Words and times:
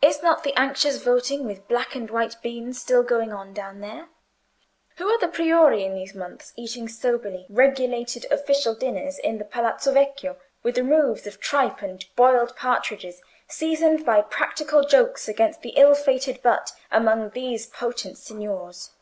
Is 0.00 0.22
not 0.22 0.42
the 0.42 0.56
anxious 0.58 0.96
voting 1.04 1.44
with 1.44 1.68
black 1.68 1.94
and 1.94 2.10
white 2.10 2.34
beans 2.42 2.80
still 2.80 3.02
going 3.02 3.30
on 3.30 3.52
down 3.52 3.80
there? 3.80 4.08
Who 4.96 5.06
are 5.08 5.18
the 5.18 5.28
Priori 5.28 5.84
in 5.84 5.92
these 5.94 6.14
months, 6.14 6.54
eating 6.56 6.88
soberly 6.88 7.44
regulated 7.50 8.24
official 8.32 8.74
dinners 8.74 9.18
in 9.18 9.36
the 9.36 9.44
Palazzo 9.44 9.92
Vecchio, 9.92 10.38
with 10.62 10.78
removes 10.78 11.26
of 11.26 11.40
tripe 11.40 11.82
and 11.82 12.02
boiled 12.16 12.56
partridges, 12.56 13.20
seasoned 13.48 14.06
by 14.06 14.22
practical 14.22 14.82
jokes 14.82 15.28
against 15.28 15.60
the 15.60 15.74
ill 15.76 15.94
fated 15.94 16.40
butt 16.40 16.72
among 16.90 17.28
those 17.28 17.66
potent 17.66 18.16
signors? 18.16 18.92